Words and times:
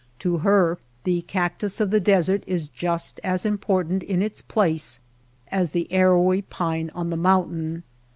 To 0.17 0.37
her 0.39 0.79
the 1.03 1.21
cac 1.21 1.59
tus 1.59 1.79
of 1.79 1.91
the 1.91 1.99
desert 1.99 2.43
is 2.47 2.69
just 2.69 3.19
as 3.23 3.45
important 3.45 4.01
in 4.01 4.23
its 4.23 4.41
place 4.41 4.99
as 5.49 5.69
the 5.69 5.87
arrowy 5.91 6.41
pine 6.41 6.89
on 6.95 7.11
the 7.11 7.17
mountain. 7.17 7.83